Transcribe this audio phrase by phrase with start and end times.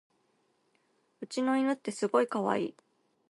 [1.21, 2.75] うちの犬ってすごいかわいい